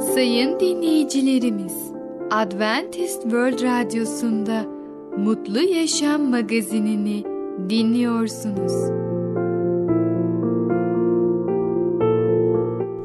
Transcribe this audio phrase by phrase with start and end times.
[0.00, 1.92] Sayın dinleyicilerimiz,
[2.30, 4.64] Adventist World Radyosu'nda
[5.18, 7.24] Mutlu Yaşam magazinini
[7.70, 8.72] dinliyorsunuz.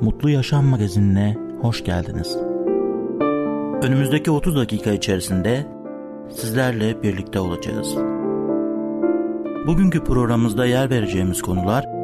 [0.01, 2.37] Mutlu Yaşam magazinine hoş geldiniz.
[3.83, 5.65] Önümüzdeki 30 dakika içerisinde
[6.29, 7.95] sizlerle birlikte olacağız.
[9.67, 11.99] Bugünkü programımızda yer vereceğimiz konular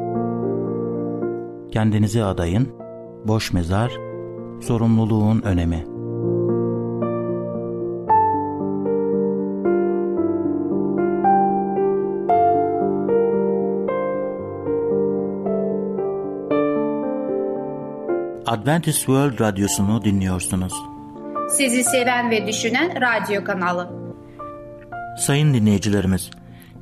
[1.76, 2.68] Kendinizi adayın,
[3.24, 3.92] boş mezar,
[4.60, 5.96] sorumluluğun önemi.
[18.46, 20.72] Adventist World Radyosu'nu dinliyorsunuz.
[21.50, 23.90] Sizi seven ve düşünen radyo kanalı.
[25.18, 26.30] Sayın dinleyicilerimiz,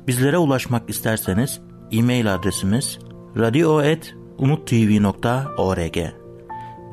[0.07, 1.61] bizlere ulaşmak isterseniz
[1.91, 2.99] e-mail adresimiz
[3.37, 6.24] radio.umutv.org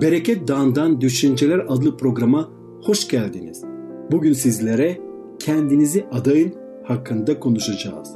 [0.00, 2.48] Bereket Dağı'ndan Düşünceler adlı programa
[2.82, 3.64] hoş geldiniz.
[4.10, 5.00] Bugün sizlere
[5.38, 8.08] kendinizi adayın hakkında konuşacağız.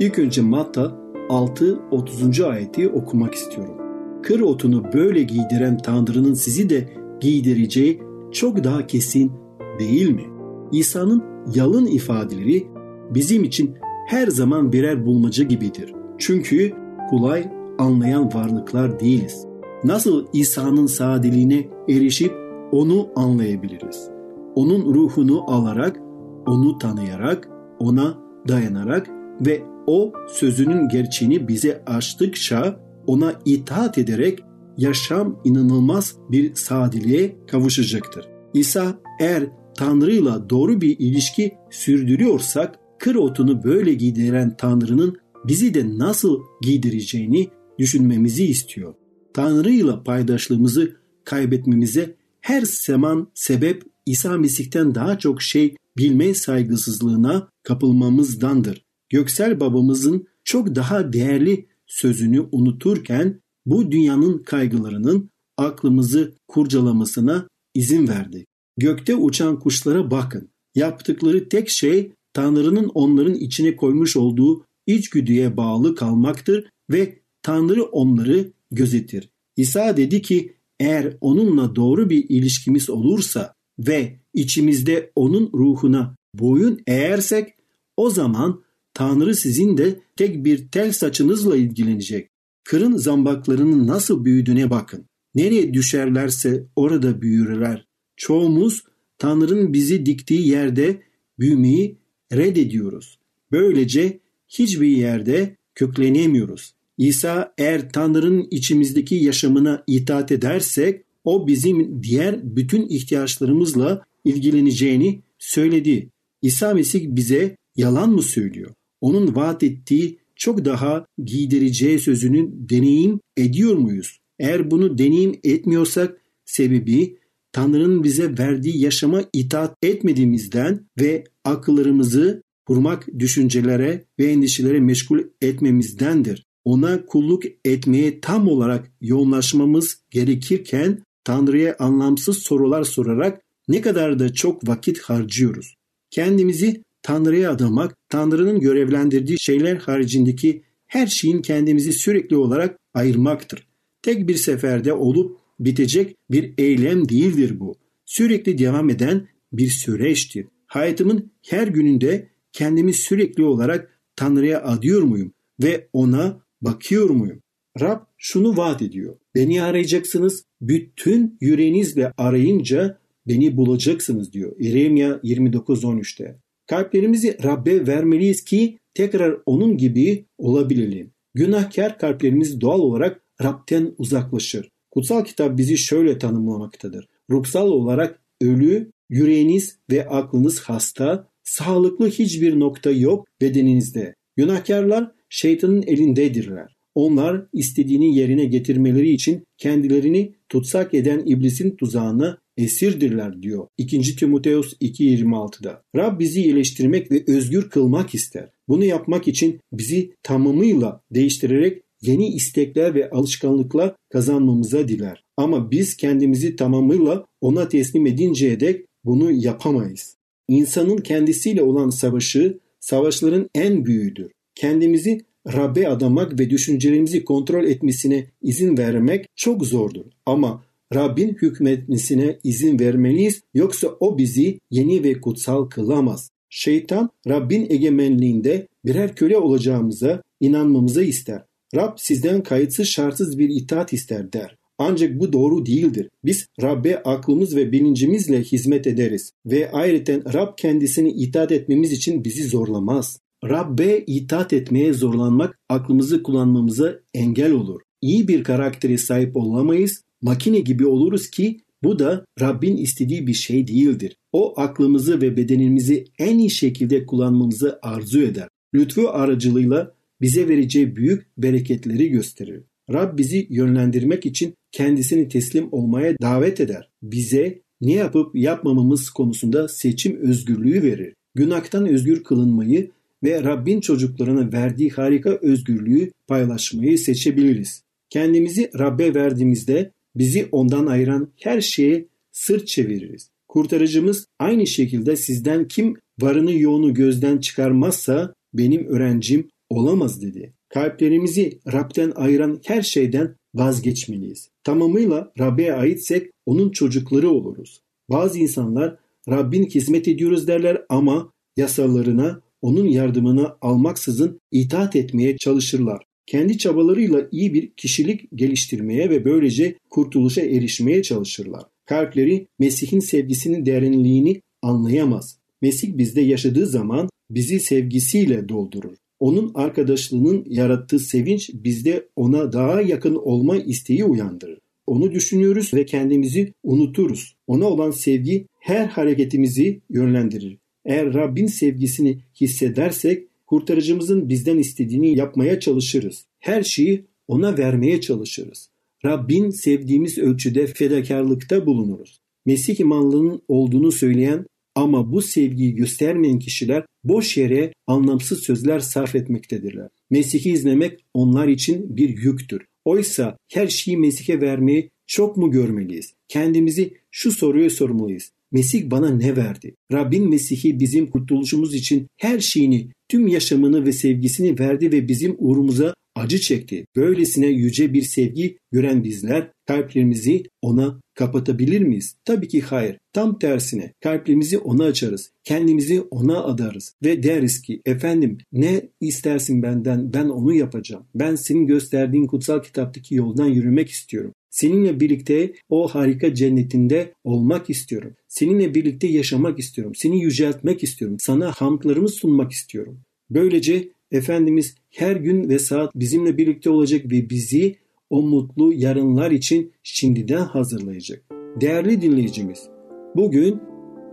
[0.00, 0.96] İlk önce Matta
[1.28, 2.40] 6 30.
[2.40, 3.74] ayeti okumak istiyorum.
[4.22, 6.88] Kır otunu böyle giydiren Tanrı'nın sizi de
[7.20, 9.32] giydireceği çok daha kesin
[9.78, 10.24] değil mi?
[10.72, 11.22] İsa'nın
[11.54, 12.66] yalın ifadeleri
[13.10, 13.74] bizim için
[14.06, 15.94] her zaman birer bulmaca gibidir.
[16.18, 16.72] Çünkü
[17.10, 17.44] kolay
[17.78, 19.46] anlayan varlıklar değiliz.
[19.84, 22.32] Nasıl İsa'nın sadeliğine erişip
[22.72, 24.08] onu anlayabiliriz?
[24.54, 26.00] Onun ruhunu alarak,
[26.46, 28.18] onu tanıyarak, ona
[28.48, 29.10] dayanarak
[29.46, 34.38] ve o sözünün gerçeğini bize açtıkça ona itaat ederek
[34.76, 38.28] yaşam inanılmaz bir sadeliğe kavuşacaktır.
[38.54, 39.44] İsa eğer
[39.76, 47.48] Tanrı'yla doğru bir ilişki sürdürüyorsak kır otunu böyle giydiren Tanrı'nın bizi de nasıl giydireceğini
[47.78, 48.94] düşünmemizi istiyor.
[49.34, 58.84] Tanrı'yla paydaşlığımızı kaybetmemize her zaman sebep İsa Mesih'ten daha çok şey bilme saygısızlığına kapılmamızdandır.
[59.08, 68.46] Göksel babamızın çok daha değerli sözünü unuturken bu dünyanın kaygılarının aklımızı kurcalamasına izin verdi.
[68.76, 70.48] Gökte uçan kuşlara bakın.
[70.74, 79.30] Yaptıkları tek şey Tanrı'nın onların içine koymuş olduğu içgüdüye bağlı kalmaktır ve Tanrı onları gözetir.
[79.56, 87.54] İsa dedi ki eğer onunla doğru bir ilişkimiz olursa ve içimizde onun ruhuna boyun eğersek
[87.96, 88.64] o zaman
[88.94, 92.30] Tanrı sizin de tek bir tel saçınızla ilgilenecek.
[92.64, 95.06] Kırın zambaklarının nasıl büyüdüğüne bakın.
[95.34, 97.86] Nereye düşerlerse orada büyürler.
[98.16, 98.84] Çoğumuz
[99.18, 101.02] Tanrı'nın bizi diktiği yerde
[101.38, 101.98] büyümeyi
[102.32, 103.18] reddediyoruz.
[103.52, 106.74] Böylece hiçbir yerde köklenemiyoruz.
[106.98, 116.10] İsa eğer Tanrı'nın içimizdeki yaşamına itaat edersek o bizim diğer bütün ihtiyaçlarımızla ilgileneceğini söyledi.
[116.42, 118.70] İsa Mesih bize yalan mı söylüyor?
[119.00, 124.18] Onun vaat ettiği çok daha giydireceği sözünü deneyim ediyor muyuz?
[124.38, 127.18] Eğer bunu deneyim etmiyorsak sebebi
[127.52, 136.44] Tanrı'nın bize verdiği yaşama itaat etmediğimizden ve akıllarımızı kurmak düşüncelere ve endişelere meşgul etmemizdendir.
[136.64, 144.68] Ona kulluk etmeye tam olarak yoğunlaşmamız gerekirken Tanrı'ya anlamsız sorular sorarak ne kadar da çok
[144.68, 145.74] vakit harcıyoruz.
[146.10, 153.66] Kendimizi Tanrı'ya adamak, Tanrı'nın görevlendirdiği şeyler haricindeki her şeyin kendimizi sürekli olarak ayırmaktır.
[154.02, 157.74] Tek bir seferde olup bitecek bir eylem değildir bu.
[158.04, 160.46] Sürekli devam eden bir süreçtir.
[160.66, 167.42] Hayatımın her gününde kendimi sürekli olarak Tanrı'ya adıyor muyum ve ona bakıyor muyum?
[167.80, 169.16] Rab şunu vaat ediyor.
[169.34, 174.52] Beni arayacaksınız, bütün yüreğinizle arayınca beni bulacaksınız diyor.
[174.58, 176.38] İremya 29.13'te.
[176.66, 181.10] Kalplerimizi Rab'be vermeliyiz ki tekrar onun gibi olabilelim.
[181.34, 184.68] Günahkar kalplerimiz doğal olarak Rab'den uzaklaşır.
[184.90, 187.08] Kutsal kitap bizi şöyle tanımlamaktadır.
[187.30, 194.14] Ruhsal olarak ölü, yüreğiniz ve aklınız hasta, sağlıklı hiçbir nokta yok bedeninizde.
[194.36, 196.76] Günahkarlar şeytanın elindedirler.
[196.94, 204.16] Onlar istediğini yerine getirmeleri için kendilerini tutsak eden iblisin tuzağına esirdirler diyor 2.
[204.16, 205.82] Timoteus 2.26'da.
[205.96, 208.50] Rab bizi iyileştirmek ve özgür kılmak ister.
[208.68, 215.24] Bunu yapmak için bizi tamamıyla değiştirerek yeni istekler ve alışkanlıklar kazanmamıza diler.
[215.36, 220.16] Ama biz kendimizi tamamıyla ona teslim edinceye dek bunu yapamayız.
[220.48, 224.30] İnsanın kendisiyle olan savaşı savaşların en büyüğüdür.
[224.54, 225.20] Kendimizi
[225.52, 230.04] Rab'be adamak ve düşüncelerimizi kontrol etmesine izin vermek çok zordur.
[230.26, 230.64] Ama
[230.94, 236.30] Rabbin hükmetmesine izin vermeliyiz yoksa o bizi yeni ve kutsal kılamaz.
[236.48, 241.42] Şeytan Rabbin egemenliğinde birer köle olacağımıza inanmamızı ister.
[241.74, 244.56] Rab sizden kayıtsız şartsız bir itaat ister der.
[244.78, 246.08] Ancak bu doğru değildir.
[246.24, 252.44] Biz Rab'be aklımız ve bilincimizle hizmet ederiz ve ayrıca Rab kendisini itaat etmemiz için bizi
[252.44, 253.20] zorlamaz.
[253.48, 257.80] Rab'be itaat etmeye zorlanmak aklımızı kullanmamıza engel olur.
[258.00, 263.66] İyi bir karaktere sahip olamayız, makine gibi oluruz ki bu da Rabbin istediği bir şey
[263.66, 264.16] değildir.
[264.32, 268.48] O aklımızı ve bedenimizi en iyi şekilde kullanmamızı arzu eder.
[268.74, 272.62] Lütfu aracılığıyla bize vereceği büyük bereketleri gösterir.
[272.92, 276.90] Rab bizi yönlendirmek için kendisini teslim olmaya davet eder.
[277.02, 281.14] Bize ne yapıp yapmamamız konusunda seçim özgürlüğü verir.
[281.34, 282.90] Günahtan özgür kılınmayı
[283.24, 287.82] ve Rabbin çocuklarına verdiği harika özgürlüğü paylaşmayı seçebiliriz.
[288.10, 293.30] Kendimizi Rab'be verdiğimizde bizi ondan ayıran her şeye sırt çeviririz.
[293.48, 300.52] Kurtarıcımız aynı şekilde sizden kim varını yoğunu gözden çıkarmazsa benim öğrencim olamaz dedi.
[300.68, 304.48] Kalplerimizi Rab'den ayıran her şeyden vazgeçmeliyiz.
[304.64, 307.80] Tamamıyla Rab'be aitsek onun çocukları oluruz.
[308.10, 308.96] Bazı insanlar
[309.28, 316.02] Rabbin hizmet ediyoruz derler ama yasalarına, onun yardımını almaksızın itaat etmeye çalışırlar.
[316.26, 321.62] Kendi çabalarıyla iyi bir kişilik geliştirmeye ve böylece kurtuluşa erişmeye çalışırlar.
[321.84, 325.38] Kalpleri Mesih'in sevgisinin derinliğini anlayamaz.
[325.62, 328.94] Mesih bizde yaşadığı zaman bizi sevgisiyle doldurur.
[329.20, 334.58] Onun arkadaşlığının yarattığı sevinç bizde ona daha yakın olma isteği uyandırır.
[334.86, 337.36] Onu düşünüyoruz ve kendimizi unuturuz.
[337.46, 340.63] Ona olan sevgi her hareketimizi yönlendirir.
[340.84, 346.24] Eğer Rabbin sevgisini hissedersek kurtarıcımızın bizden istediğini yapmaya çalışırız.
[346.40, 348.68] Her şeyi ona vermeye çalışırız.
[349.04, 352.20] Rabbin sevdiğimiz ölçüde fedakarlıkta bulunuruz.
[352.46, 359.88] Mesih imanlının olduğunu söyleyen ama bu sevgiyi göstermeyen kişiler boş yere anlamsız sözler sarf etmektedirler.
[360.10, 362.66] Mesih'i izlemek onlar için bir yüktür.
[362.84, 366.14] Oysa her şeyi Mesih'e vermeyi çok mu görmeliyiz?
[366.28, 368.30] Kendimizi şu soruyu sormalıyız.
[368.52, 369.74] Mesih bana ne verdi?
[369.92, 375.94] Rabbin Mesih'i bizim kurtuluşumuz için her şeyini, tüm yaşamını ve sevgisini verdi ve bizim uğrumuza
[376.14, 376.86] acı çekti.
[376.96, 382.16] Böylesine yüce bir sevgi gören bizler kalplerimizi ona kapatabilir miyiz?
[382.24, 382.96] Tabii ki hayır.
[383.12, 385.30] Tam tersine kalplerimizi ona açarız.
[385.44, 391.04] Kendimizi ona adarız ve deriz ki efendim ne istersin benden ben onu yapacağım.
[391.14, 394.32] Ben senin gösterdiğin kutsal kitaptaki yoldan yürümek istiyorum.
[394.50, 398.14] Seninle birlikte o harika cennetinde olmak istiyorum.
[398.28, 399.92] Seninle birlikte yaşamak istiyorum.
[399.96, 401.16] Seni yüceltmek istiyorum.
[401.20, 403.00] Sana hamdlarımı sunmak istiyorum.
[403.30, 407.76] Böylece Efendimiz her gün ve saat bizimle birlikte olacak ve bizi
[408.14, 411.22] o mutlu yarınlar için şimdiden hazırlayacak.
[411.60, 412.68] Değerli dinleyicimiz,
[413.16, 413.60] bugün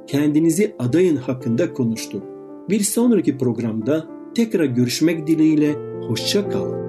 [0.08, 2.24] kendinizi adayın hakkında konuştuk.
[2.70, 5.74] Bir sonraki programda tekrar görüşmek dileğiyle
[6.08, 6.82] hoşça kalın.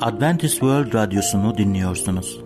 [0.00, 2.45] Adventist World Radyosu'nu dinliyorsunuz.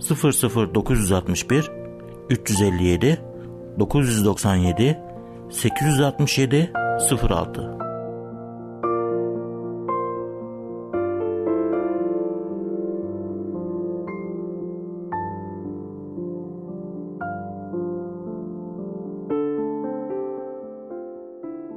[0.00, 1.70] 00 961
[2.30, 3.18] 357
[3.78, 4.96] 997
[5.50, 6.72] 867
[7.28, 7.78] 06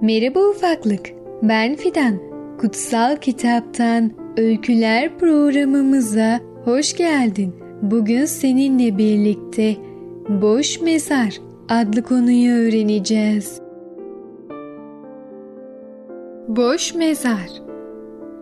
[0.01, 1.09] Merhaba ufaklık.
[1.43, 2.19] Ben Fidan.
[2.61, 7.60] Kutsal Kitaptan Öyküler programımıza hoş geldin.
[7.81, 9.77] Bugün seninle birlikte
[10.29, 11.33] Boş Mezar
[11.69, 13.61] adlı konuyu öğreneceğiz.
[16.47, 17.49] Boş mezar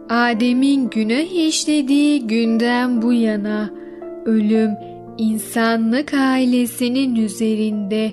[0.10, 3.74] Adem'in günah işlediği günden bu yana
[4.26, 4.72] ölüm
[5.18, 8.12] insanlık ailesinin üzerinde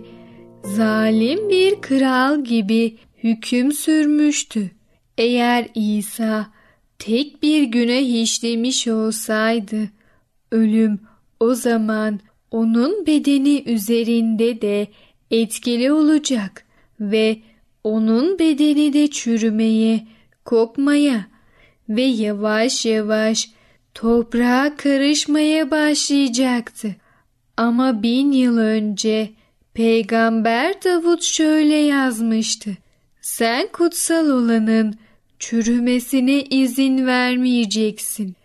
[0.62, 4.70] zalim bir kral gibi hüküm sürmüştü.
[5.18, 6.46] Eğer İsa
[6.98, 9.76] tek bir günah işlemiş olsaydı
[10.52, 11.00] ölüm
[11.40, 14.86] o zaman onun bedeni üzerinde de
[15.30, 16.64] etkili olacak
[17.00, 17.38] ve
[17.84, 20.06] onun bedeni de çürümeye,
[20.44, 21.26] kokmaya
[21.88, 23.50] ve yavaş yavaş
[23.94, 26.96] toprağa karışmaya başlayacaktı.
[27.56, 29.30] Ama bin yıl önce
[29.74, 32.70] Peygamber Davut şöyle yazmıştı.
[33.20, 34.94] Sen kutsal olanın
[35.38, 38.36] çürümesine izin vermeyeceksin.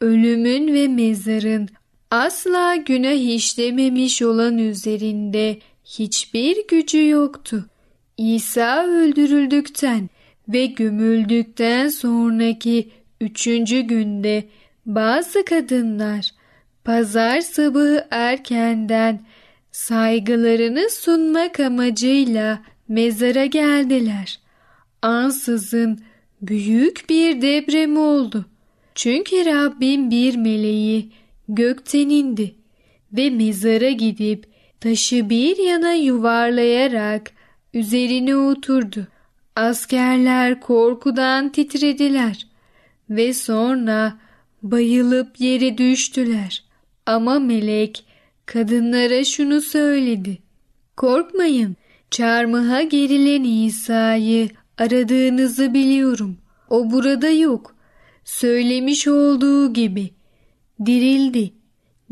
[0.00, 1.68] Ölümün ve mezarın
[2.10, 7.66] asla günah işlememiş olan üzerinde hiçbir gücü yoktu.
[8.16, 10.08] İsa öldürüldükten
[10.48, 12.88] ve gömüldükten sonraki
[13.20, 14.44] üçüncü günde
[14.86, 16.30] bazı kadınlar
[16.84, 19.20] pazar sabahı erkenden
[19.72, 24.40] saygılarını sunmak amacıyla mezara geldiler.
[25.02, 26.00] Ansızın
[26.42, 28.44] büyük bir deprem oldu.
[28.94, 31.12] Çünkü Rabbim bir meleği
[31.54, 32.54] gökten indi
[33.12, 34.46] ve mezara gidip
[34.80, 37.30] taşı bir yana yuvarlayarak
[37.74, 39.06] üzerine oturdu.
[39.56, 42.46] Askerler korkudan titrediler
[43.10, 44.18] ve sonra
[44.62, 46.64] bayılıp yere düştüler.
[47.06, 48.04] Ama melek
[48.46, 50.38] kadınlara şunu söyledi.
[50.96, 51.76] Korkmayın,
[52.10, 56.36] çarmıha gerilen İsa'yı aradığınızı biliyorum.
[56.70, 57.74] O burada yok.
[58.24, 60.10] Söylemiş olduğu gibi.
[60.86, 61.52] Dirildi.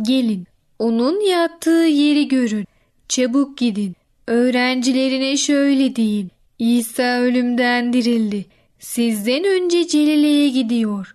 [0.03, 0.47] Gelin,
[0.79, 2.67] onun yattığı yeri görün.
[3.09, 3.97] Çabuk gidin.
[4.27, 6.31] Öğrencilerine şöyle deyin.
[6.59, 8.47] İsa ölümden dirildi.
[8.79, 11.15] Sizden önce Celile'ye gidiyor.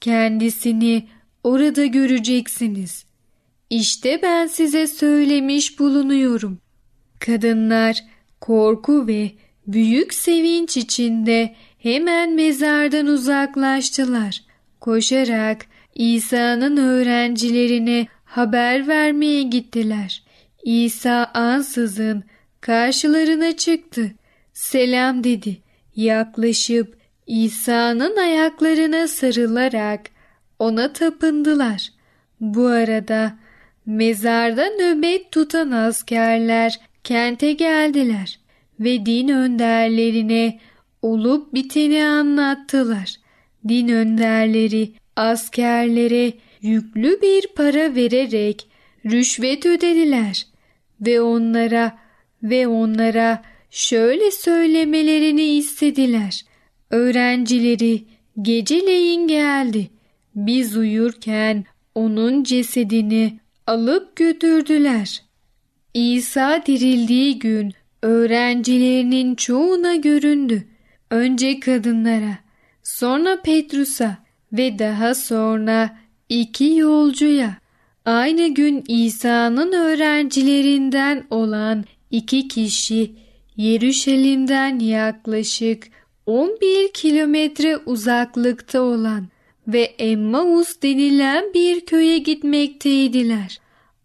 [0.00, 1.08] Kendisini
[1.44, 3.04] orada göreceksiniz.
[3.70, 6.58] İşte ben size söylemiş bulunuyorum.
[7.18, 8.04] Kadınlar
[8.40, 9.30] korku ve
[9.66, 14.42] büyük sevinç içinde hemen mezardan uzaklaştılar.
[14.80, 15.66] Koşarak
[15.98, 20.22] İsa'nın öğrencilerine haber vermeye gittiler.
[20.64, 22.24] İsa ansızın
[22.60, 24.10] karşılarına çıktı.
[24.52, 25.58] Selam dedi.
[25.96, 30.10] Yaklaşıp İsa'nın ayaklarına sarılarak
[30.58, 31.88] ona tapındılar.
[32.40, 33.38] Bu arada
[33.86, 38.40] mezarda nöbet tutan askerler kente geldiler
[38.80, 40.58] ve din önderlerine
[41.02, 43.14] olup biteni anlattılar.
[43.68, 46.32] Din önderleri askerlere
[46.62, 48.68] yüklü bir para vererek
[49.06, 50.46] rüşvet ödediler
[51.00, 51.98] ve onlara
[52.42, 56.44] ve onlara şöyle söylemelerini istediler.
[56.90, 58.04] Öğrencileri
[58.42, 59.90] geceleyin geldi.
[60.34, 65.22] Biz uyurken onun cesedini alıp götürdüler.
[65.94, 67.72] İsa dirildiği gün
[68.02, 70.68] öğrencilerinin çoğuna göründü.
[71.10, 72.38] Önce kadınlara,
[72.82, 75.96] sonra Petrus'a ve daha sonra
[76.28, 77.56] iki yolcuya.
[78.04, 83.12] Aynı gün İsa'nın öğrencilerinden olan iki kişi
[83.56, 85.88] Yeruşalim'den yaklaşık
[86.26, 89.28] 11 kilometre uzaklıkta olan
[89.68, 93.58] ve Emmaus denilen bir köye gitmekteydiler.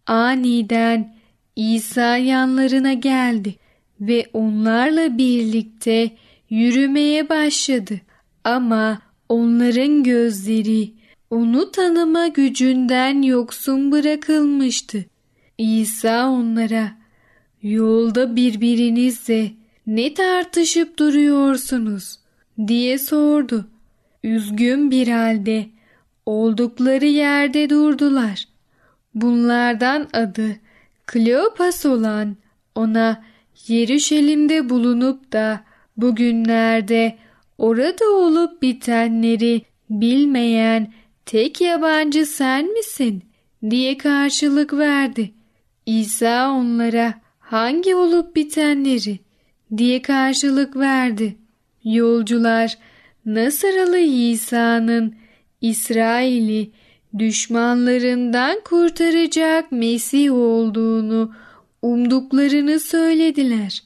[0.06, 1.14] Aniden
[1.56, 3.54] İsa yanlarına geldi
[4.00, 6.10] ve onlarla birlikte
[6.50, 8.00] yürümeye başladı.
[8.44, 8.98] Ama
[9.28, 10.92] onların gözleri
[11.30, 15.04] onu tanıma gücünden yoksun bırakılmıştı.
[15.58, 16.92] İsa onlara
[17.62, 19.50] yolda birbirinizle
[19.86, 22.18] ne tartışıp duruyorsunuz
[22.66, 23.68] diye sordu.
[24.24, 25.66] Üzgün bir halde
[26.26, 28.44] oldukları yerde durdular.
[29.14, 30.56] Bunlardan adı
[31.06, 32.36] Kleopas olan
[32.74, 33.24] ona
[33.66, 35.60] Yeruşalim'de bulunup da
[35.96, 37.18] bugünlerde
[37.64, 40.92] orada olup bitenleri bilmeyen
[41.26, 43.22] tek yabancı sen misin
[43.70, 45.34] diye karşılık verdi.
[45.86, 49.18] İsa onlara hangi olup bitenleri
[49.76, 51.36] diye karşılık verdi.
[51.84, 52.78] Yolcular
[53.26, 55.14] Nasıralı İsa'nın
[55.60, 56.70] İsrail'i
[57.18, 61.32] düşmanlarından kurtaracak Mesih olduğunu
[61.82, 63.82] umduklarını söylediler.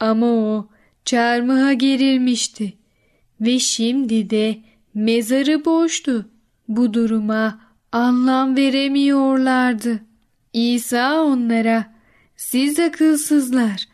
[0.00, 0.68] Ama o
[1.04, 2.79] çarmıha gerilmişti
[3.40, 4.58] ve şimdi de
[4.94, 6.30] mezarı boştu.
[6.68, 7.60] Bu duruma
[7.92, 10.00] anlam veremiyorlardı.
[10.52, 12.00] İsa onlara
[12.40, 13.84] Siz akılsızlar.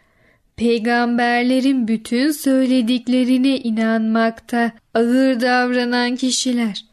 [0.57, 6.85] Peygamberlerin bütün söylediklerine inanmakta ağır davranan kişiler.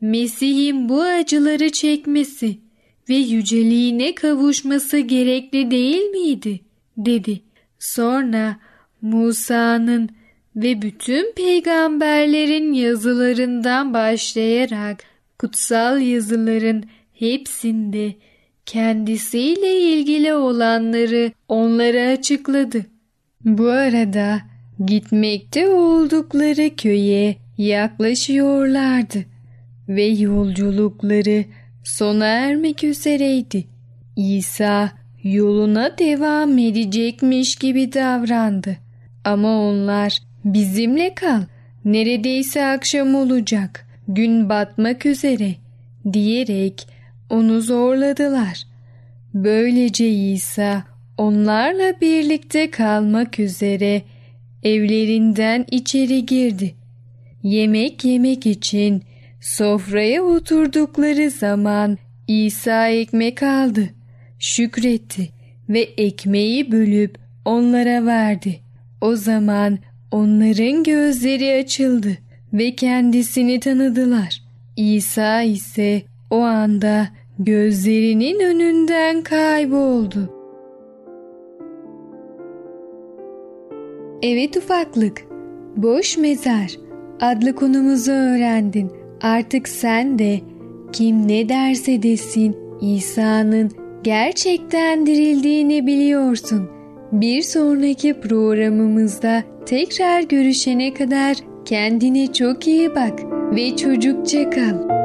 [0.00, 2.58] Mesih'in bu acıları çekmesi
[3.08, 6.60] ve yüceliğine kavuşması gerekli değil miydi?
[6.96, 7.40] dedi.
[7.78, 8.56] Sonra
[9.02, 10.10] Musa'nın
[10.56, 15.02] ve bütün peygamberlerin yazılarından başlayarak
[15.38, 16.84] kutsal yazıların
[17.14, 18.14] hepsinde
[18.66, 22.86] kendisiyle ilgili olanları onlara açıkladı.
[23.44, 24.40] Bu arada
[24.86, 29.24] gitmekte oldukları köye yaklaşıyorlardı
[29.88, 31.44] ve yolculukları
[31.84, 33.64] sona ermek üzereydi.
[34.16, 38.76] İsa yoluna devam edecekmiş gibi davrandı.
[39.24, 41.42] Ama onlar bizimle kal,
[41.84, 45.54] neredeyse akşam olacak, gün batmak üzere
[46.12, 46.88] diyerek
[47.30, 48.64] onu zorladılar.
[49.34, 50.84] Böylece İsa
[51.18, 54.02] onlarla birlikte kalmak üzere
[54.62, 56.74] evlerinden içeri girdi.
[57.42, 59.02] Yemek yemek için
[59.40, 61.98] sofraya oturdukları zaman
[62.28, 63.88] İsa ekmek aldı,
[64.38, 65.28] şükretti
[65.68, 68.60] ve ekmeği bölüp onlara verdi.
[69.00, 69.78] O zaman
[70.10, 72.18] onların gözleri açıldı
[72.52, 74.42] ve kendisini tanıdılar.
[74.76, 77.08] İsa ise o anda
[77.38, 80.32] gözlerinin önünden kayboldu.
[84.22, 85.24] Evet ufaklık,
[85.76, 86.76] boş mezar
[87.20, 88.92] adlı konumuzu öğrendin.
[89.22, 90.40] Artık sen de
[90.92, 93.70] kim ne derse desin İsa'nın
[94.02, 96.75] gerçekten dirildiğini biliyorsun.
[97.12, 103.20] Bir sonraki programımızda tekrar görüşene kadar kendine çok iyi bak
[103.54, 104.96] ve çocukça kal.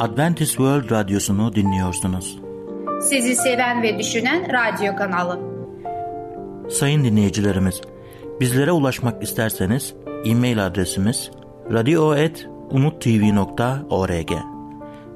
[0.00, 2.38] Adventist World Radyosu'nu dinliyorsunuz.
[3.00, 5.40] Sizi seven ve düşünen radyo kanalı.
[6.70, 7.80] Sayın dinleyicilerimiz,
[8.40, 9.94] bizlere ulaşmak isterseniz
[10.24, 11.30] e-mail adresimiz
[11.72, 14.55] radio.umutv.org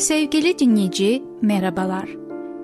[0.00, 2.08] Sevgili dinleyici, merhabalar.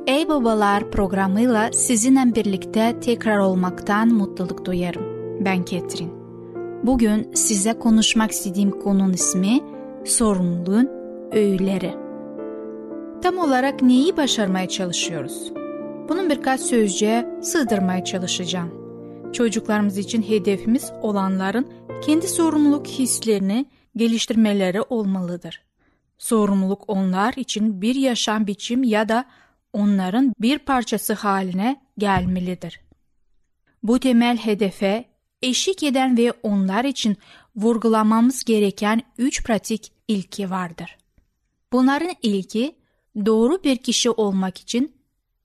[0.06, 5.02] Ey Babalar programıyla sizinle birlikte tekrar olmaktan mutluluk duyarım.
[5.44, 6.12] Ben Ketrin.
[6.82, 9.60] Bugün size konuşmak istediğim konunun ismi
[10.04, 10.90] sorumluluğun
[11.32, 11.94] öğüleri.
[13.22, 15.52] Tam olarak neyi başarmaya çalışıyoruz?
[16.08, 18.70] Bunun birkaç sözcüğe sığdırmaya çalışacağım.
[19.32, 21.66] Çocuklarımız için hedefimiz olanların
[22.06, 25.66] kendi sorumluluk hislerini geliştirmeleri olmalıdır.
[26.18, 29.24] Sorumluluk onlar için bir yaşam biçim ya da
[29.72, 32.80] onların bir parçası haline gelmelidir.
[33.82, 35.04] Bu temel hedefe
[35.42, 37.16] eşlik eden ve onlar için
[37.56, 40.96] vurgulamamız gereken üç pratik ilki vardır.
[41.72, 42.76] Bunların ilki
[43.26, 44.94] doğru bir kişi olmak için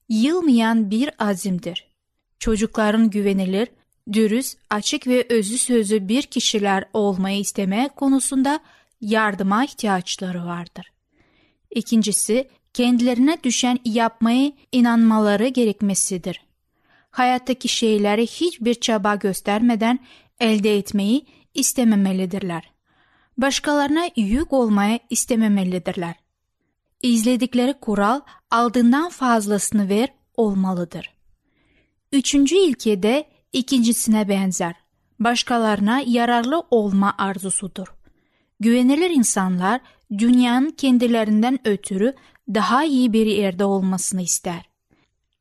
[0.09, 1.91] yılmayan bir azimdir.
[2.39, 3.67] Çocukların güvenilir,
[4.13, 8.59] dürüst, açık ve özü sözü bir kişiler olmayı isteme konusunda
[9.01, 10.91] yardıma ihtiyaçları vardır.
[11.71, 16.41] İkincisi, kendilerine düşen yapmayı inanmaları gerekmesidir.
[17.11, 19.99] Hayattaki şeyleri hiçbir çaba göstermeden
[20.39, 22.71] elde etmeyi istememelidirler.
[23.37, 26.15] Başkalarına yük olmaya istememelidirler.
[27.01, 31.13] İzledikleri kural aldığından fazlasını ver olmalıdır.
[32.11, 34.75] Üçüncü ilke de ikincisine benzer.
[35.19, 38.00] Başkalarına yararlı olma arzusudur.
[38.61, 39.81] Güvenilir insanlar
[40.17, 42.13] dünyanın kendilerinden ötürü
[42.53, 44.69] daha iyi bir yerde olmasını ister.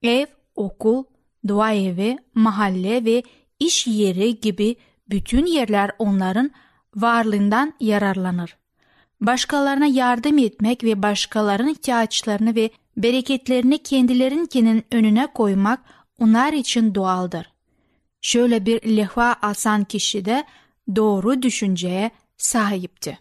[0.03, 1.05] Ev, okul,
[1.49, 3.23] dua evi, mahalle ve
[3.59, 4.77] iş yeri gibi
[5.11, 6.51] bütün yerler onların
[6.97, 8.57] varlığından yararlanır.
[9.21, 15.81] Başkalarına yardım etmek ve başkalarının ihtiyaçlarını ve bereketlerini kendilerinkinin önüne koymak
[16.19, 17.53] onlar için doğaldır.
[18.21, 20.45] Şöyle bir lehva asan kişi de
[20.97, 23.19] doğru düşünceye sahipti.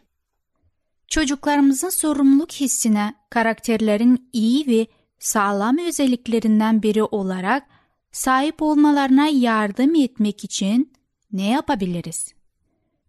[1.08, 4.88] Çocuklarımızın sorumluluk hissine karakterlerin iyi ve
[5.20, 7.64] sağlam özelliklerinden biri olarak
[8.12, 10.94] sahip olmalarına yardım etmek için
[11.32, 12.34] ne yapabiliriz?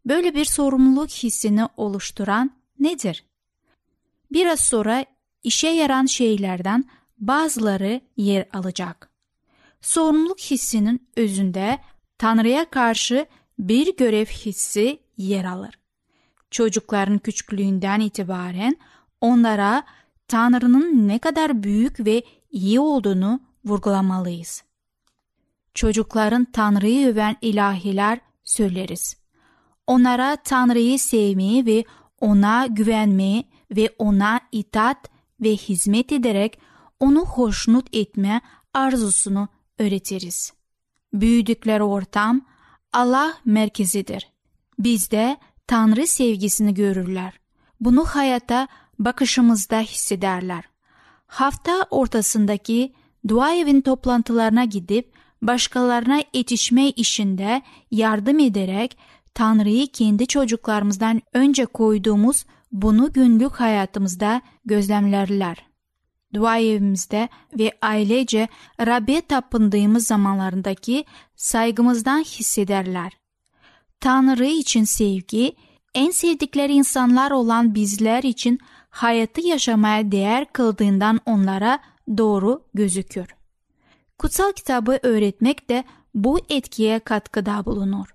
[0.07, 3.25] Böyle bir sorumluluk hissini oluşturan nedir?
[4.33, 5.05] Biraz sonra
[5.43, 6.85] işe yaran şeylerden
[7.19, 9.11] bazıları yer alacak.
[9.81, 11.79] Sorumluluk hissinin özünde
[12.19, 13.27] Tanrı'ya karşı
[13.59, 15.80] bir görev hissi yer alır.
[16.51, 18.77] Çocukların küçüklüğünden itibaren
[19.21, 19.83] onlara
[20.29, 24.63] Tanrı'nın ne kadar büyük ve iyi olduğunu vurgulamalıyız.
[25.75, 29.17] Çocukların Tanrı'yı öven ilahiler söyleriz.
[29.87, 31.85] Onlara Tanrı'yı sevmeyi ve
[32.21, 33.45] ona güvenmeyi
[33.77, 35.11] ve ona itaat
[35.41, 36.59] ve hizmet ederek
[37.01, 38.41] onu hoşnut etme
[38.75, 40.53] arzusunu öğretiriz.
[41.13, 42.41] Büyüdükleri ortam
[42.93, 44.31] Allah merkezidir.
[44.79, 45.37] Bizde
[45.71, 47.41] Tanrı sevgisini görürler.
[47.81, 50.65] Bunu hayata bakışımızda hissederler.
[51.27, 52.93] Hafta ortasındaki
[53.29, 58.97] dua evin toplantılarına gidip başkalarına yetişme işinde yardım ederek
[59.35, 65.57] Tanrı'yı kendi çocuklarımızdan önce koyduğumuz bunu günlük hayatımızda gözlemlerler.
[66.35, 67.29] Dua evimizde
[67.59, 68.49] ve ailece
[68.81, 71.05] Rab'be tapındığımız zamanlarındaki
[71.37, 73.20] saygımızdan hissederler.
[74.01, 75.57] Tanrı için sevgi,
[75.95, 78.59] en sevdikleri insanlar olan bizler için
[78.91, 81.79] hayatı yaşamaya değer kıldığından onlara
[82.19, 83.27] doğru gözükür.
[84.19, 85.85] Kutsal kitabı öğretmek de
[86.15, 88.15] bu etkiye katkıda bulunur.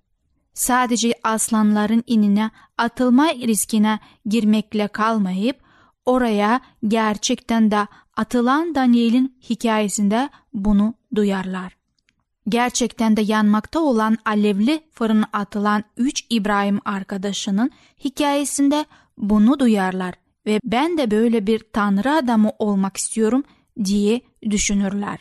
[0.54, 5.60] Sadece aslanların inine atılma riskine girmekle kalmayıp
[6.06, 11.85] oraya gerçekten de atılan Daniel'in hikayesinde bunu duyarlar.
[12.49, 17.71] Gerçekten de yanmakta olan alevli fırın atılan üç İbrahim arkadaşının
[18.03, 18.86] hikayesinde
[19.17, 20.13] bunu duyarlar
[20.45, 23.43] ve ben de böyle bir tanrı adamı olmak istiyorum
[23.86, 25.19] diye düşünürler.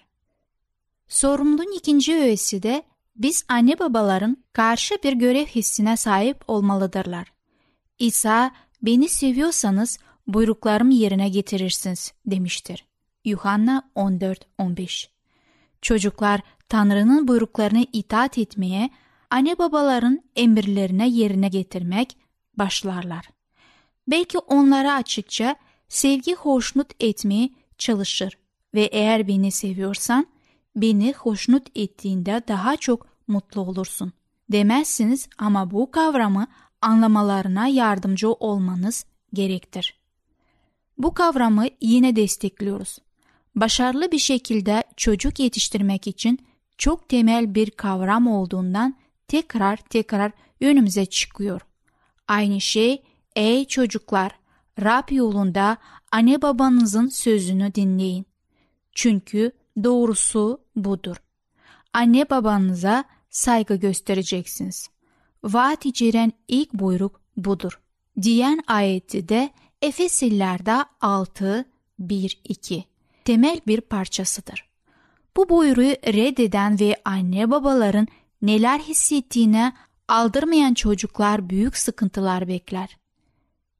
[1.08, 2.82] Sorumluluğun ikinci öğesi de
[3.16, 7.32] biz anne babaların karşı bir görev hissine sahip olmalıdırlar.
[7.98, 8.50] İsa
[8.82, 12.84] beni seviyorsanız buyruklarımı yerine getirirsiniz demiştir.
[13.24, 15.08] Yuhanna 14-15
[15.82, 18.90] Çocuklar Tanrı'nın buyruklarına itaat etmeye,
[19.30, 22.16] anne babaların emirlerine yerine getirmek
[22.58, 23.28] başlarlar.
[24.08, 25.56] Belki onlara açıkça
[25.88, 28.38] sevgi hoşnut etmeye çalışır
[28.74, 30.26] ve eğer beni seviyorsan
[30.76, 34.12] beni hoşnut ettiğinde daha çok mutlu olursun
[34.52, 36.46] demezsiniz ama bu kavramı
[36.82, 39.98] anlamalarına yardımcı olmanız gerektir.
[40.98, 42.98] Bu kavramı yine destekliyoruz.
[43.54, 46.38] Başarılı bir şekilde çocuk yetiştirmek için
[46.78, 48.96] çok temel bir kavram olduğundan
[49.28, 51.60] tekrar tekrar önümüze çıkıyor.
[52.28, 53.02] Aynı şey
[53.36, 54.32] ey çocuklar
[54.82, 55.76] Rab yolunda
[56.12, 58.26] anne babanızın sözünü dinleyin.
[58.92, 59.52] Çünkü
[59.84, 61.16] doğrusu budur.
[61.92, 64.88] Anne babanıza saygı göstereceksiniz.
[65.44, 67.80] Vaat içeren ilk buyruk budur.
[68.22, 69.50] Diyen ayeti de
[69.82, 71.64] Efesillerde 6,
[71.98, 72.84] 1, 2
[73.24, 74.73] temel bir parçasıdır.
[75.36, 78.06] Bu buyruğu reddeden ve anne babaların
[78.42, 79.72] neler hissettiğine
[80.08, 82.96] aldırmayan çocuklar büyük sıkıntılar bekler.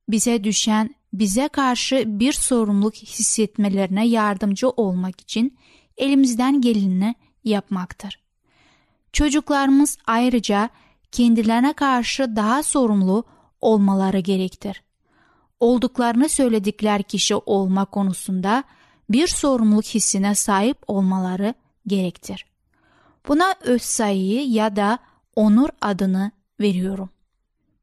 [0.08, 5.58] Bize düşen bize karşı bir sorumluluk hissetmelerine yardımcı olmak için
[5.96, 7.14] elimizden geleni
[7.44, 8.20] yapmaktır.
[9.12, 10.70] Çocuklarımız ayrıca
[11.12, 13.24] kendilerine karşı daha sorumlu
[13.60, 14.82] olmaları gerektir.
[15.60, 18.64] Olduklarını söyledikler kişi olma konusunda
[19.10, 21.54] bir sorumluluk hissine sahip olmaları
[21.86, 22.46] gerektir.
[23.28, 24.98] Buna öz sayıyı ya da
[25.36, 27.10] onur adını veriyorum.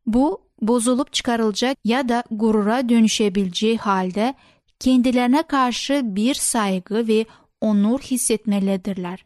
[0.05, 4.33] Bu bozulup çıkarılacak ya da gurura dönüşebileceği halde
[4.79, 7.25] kendilerine karşı bir saygı ve
[7.61, 9.25] onur hissetmelidirler.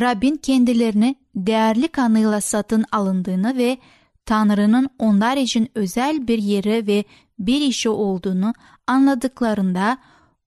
[0.00, 3.78] Rabbin kendilerini değerli kanıyla satın alındığını ve
[4.26, 7.04] Tanrı'nın onlar için özel bir yeri ve
[7.38, 8.54] bir işi olduğunu
[8.86, 9.98] anladıklarında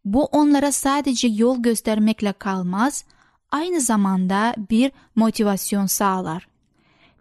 [0.06, 3.06] bu onlara sadece yol göstermekle kalmaz,
[3.52, 6.48] aynı zamanda bir motivasyon sağlar.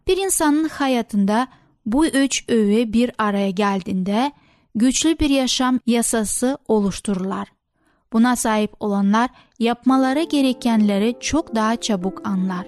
[0.07, 1.49] Bir insanın hayatında
[1.87, 4.33] bu üç öğe bir araya geldiğinde
[4.75, 7.49] güçlü bir yaşam yasası oluştururlar.
[8.13, 12.67] Buna sahip olanlar yapmaları gerekenleri çok daha çabuk anlar.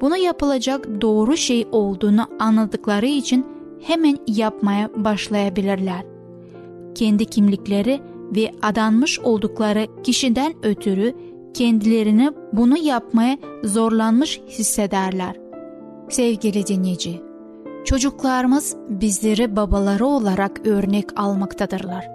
[0.00, 3.46] Bunu yapılacak doğru şey olduğunu anladıkları için
[3.82, 6.04] hemen yapmaya başlayabilirler.
[6.94, 8.00] Kendi kimlikleri
[8.36, 11.14] ve adanmış oldukları kişiden ötürü
[11.54, 15.36] kendilerini bunu yapmaya zorlanmış hissederler.
[16.08, 17.22] Sevgili dinleyici,
[17.84, 22.08] çocuklarımız bizleri babaları olarak örnek almaktadırlar.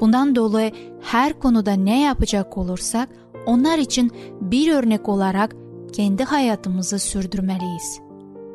[0.00, 3.08] Bundan dolayı her konuda ne yapacak olursak
[3.46, 5.56] onlar için bir örnek olarak
[5.92, 8.00] kendi hayatımızı sürdürmeliyiz.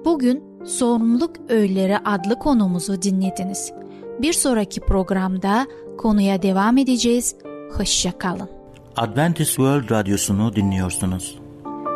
[0.06, 3.72] Bugün Sorumluluk Öğeleri adlı konumuzu dinlediniz.
[4.22, 7.36] Bir sonraki programda konuya devam edeceğiz.
[7.78, 8.50] Hoşça kalın.
[8.98, 11.40] Adventist World Radyosu'nu dinliyorsunuz.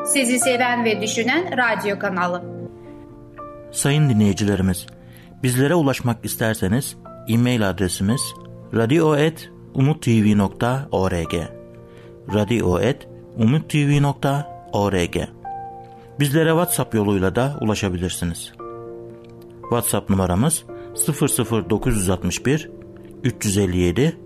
[0.06, 2.44] Sizi seven ve düşünen radyo kanalı.
[3.72, 4.86] Sayın dinleyicilerimiz,
[5.44, 6.96] bizlere ulaşmak isterseniz
[7.28, 8.22] e-mail adresimiz
[8.74, 11.34] radio.umutv.org
[12.34, 15.16] radio.umutv.org
[16.20, 18.52] Bizlere WhatsApp yoluyla da ulaşabilirsiniz.
[19.62, 20.64] WhatsApp numaramız
[20.96, 22.70] 00961
[23.24, 24.18] 357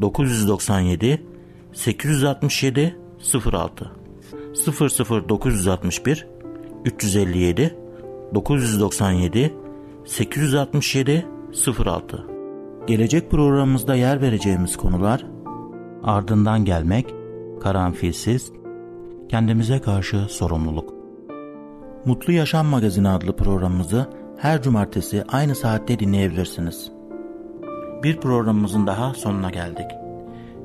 [0.00, 1.26] 997
[1.72, 2.96] 867
[3.52, 3.90] 06
[5.28, 6.26] 00961
[6.84, 7.76] 357
[8.34, 9.54] 997
[10.04, 11.26] 867
[11.84, 12.26] 06
[12.86, 15.26] Gelecek programımızda yer vereceğimiz konular
[16.02, 17.14] ardından gelmek,
[17.62, 18.52] karanfilsiz,
[19.28, 20.94] kendimize karşı sorumluluk.
[22.04, 24.06] Mutlu Yaşam Magazini adlı programımızı
[24.40, 26.90] her cumartesi aynı saatte dinleyebilirsiniz.
[28.02, 29.86] Bir programımızın daha sonuna geldik.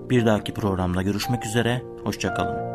[0.09, 2.74] Bir dahaki programda görüşmek üzere, hoşçakalın.